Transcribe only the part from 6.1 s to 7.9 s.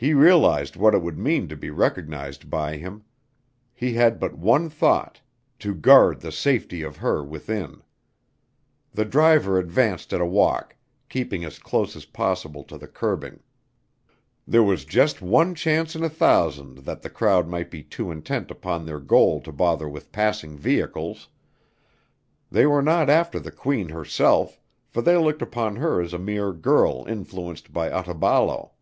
the safety of her within.